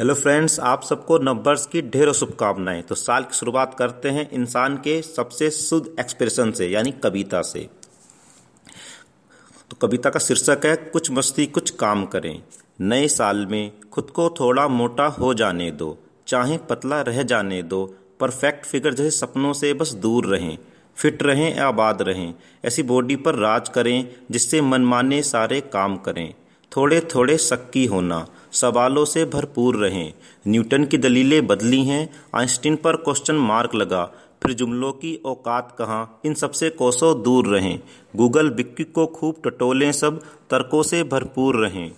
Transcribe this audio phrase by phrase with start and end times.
[0.00, 4.76] Hello friends, आप सबको नववर्ष की ढेरों शुभकामनाएँ। तो साल की शुरुआत करते हैं इंसान
[4.76, 7.68] के सबसे शुद्ध एक्सप्रेशन से, यानी कविता से।
[9.70, 12.42] तो कविता का शीर्षक है, कुछ मस्ती, कुछ काम करें।
[12.80, 17.94] नए साल में खुद को थोड़ा मोटा हो जाने दो। चाहे पतला रह जाने दो।
[18.20, 20.58] परफेक्ट फिगर जैसे सपनों से बस दूर रहें।
[20.96, 22.34] फिट रहें, आबाद रहें।
[22.64, 26.34] ऐसी बॉडी पर राज करें जिससे मनमाने सारे काम करें।
[26.76, 30.12] थोड़े थोड़े शक्की होना। सवालों से भरपूर रहें।
[30.48, 36.20] न्यूटन की दलीलें बदली हैं। आइंस्टीन पर क्वेश्चन मार्क लगा। फिर जुमलों की औकात कहाँ?
[36.24, 37.80] इन सबसे कोसों दूर रहें।
[38.16, 41.92] गूगल बिक्की को खूब टटोलें सब, तर्कों से भरपूर रहें।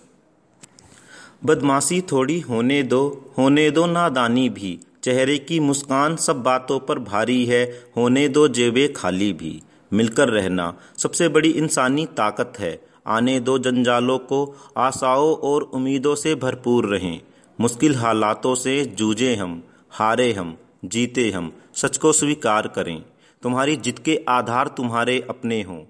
[1.44, 7.46] बदमाशी थोड़ी होने दो। होने दो नादानी भी। चेहरे की मुस्कान सब बातों पर भारी
[7.46, 13.58] है। होने दो जेबे खाली भी। मिलकर रहना सबसे बड़ी इंसानी ताकत है। आने दो
[13.58, 17.20] जंजालों को आशाओं और उम्मीदों से भरपूर रहें।
[17.60, 23.02] मुश्किल हालातों से जूझे हम, हारे हम, जीते हम, सच को स्वीकार करें।
[23.42, 25.82] तुम्हारी जिद के आधार तुम्हारे अपने हों।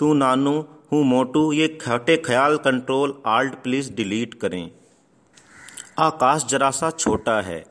[0.00, 4.70] तू नानू, हूँ मोटू, ये खटे ख्याल कंट्रोल आल्ट प्लीज़ डिलीट करें।
[5.98, 7.64] आकाश जरा सा छोटा है,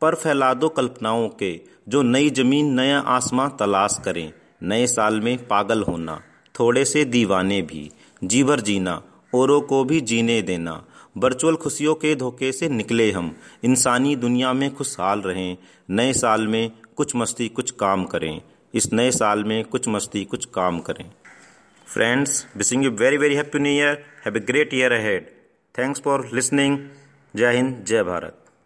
[0.00, 5.46] पर फैला दो कल्पनाओं के, जो नई ज़मीन, नया आसमां तलाश करें। नए साल में
[5.46, 6.20] पागल होना,
[6.54, 7.90] थोड़े से दीवाने भी।
[8.24, 9.02] जीवर जीना,
[9.34, 10.86] औरों को भी जीने देना।
[11.16, 15.56] वर्चुअल खुशियों के धोखे से निकले हम। इंसानी दुनिया में खुशहाल रहें।
[15.90, 18.40] नए साल में कुछ मस्ती, कुछ काम करें।
[18.74, 21.10] इस नए साल में कुछ मस्ती, कुछ काम करें।
[21.86, 25.26] Friends wishing you very very happy new year have a great year ahead
[25.78, 26.78] thanks for listening
[27.36, 28.43] जय हिंद जय भारत